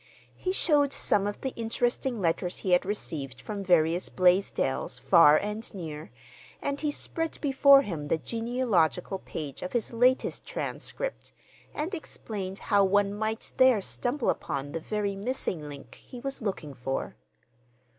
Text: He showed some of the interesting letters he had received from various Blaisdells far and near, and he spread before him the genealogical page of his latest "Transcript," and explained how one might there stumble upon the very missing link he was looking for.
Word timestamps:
He 0.35 0.51
showed 0.51 0.93
some 0.93 1.27
of 1.27 1.41
the 1.41 1.53
interesting 1.55 2.21
letters 2.21 2.57
he 2.57 2.71
had 2.71 2.87
received 2.87 3.39
from 3.39 3.63
various 3.63 4.09
Blaisdells 4.09 4.97
far 4.99 5.37
and 5.37 5.71
near, 5.75 6.09
and 6.59 6.81
he 6.81 6.89
spread 6.89 7.37
before 7.39 7.83
him 7.83 8.07
the 8.07 8.17
genealogical 8.17 9.19
page 9.19 9.61
of 9.61 9.73
his 9.73 9.93
latest 9.93 10.43
"Transcript," 10.43 11.33
and 11.71 11.93
explained 11.93 12.57
how 12.73 12.83
one 12.83 13.13
might 13.13 13.51
there 13.57 13.79
stumble 13.79 14.31
upon 14.31 14.71
the 14.71 14.79
very 14.79 15.15
missing 15.15 15.69
link 15.69 15.93
he 16.03 16.19
was 16.19 16.41
looking 16.41 16.73
for. 16.73 17.15